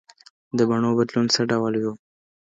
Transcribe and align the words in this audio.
د 0.57 0.59
بڼو 0.69 0.89
بدلون 0.97 1.25
څه 1.33 1.41
ډول 1.51 1.73
و؟ 1.83 1.85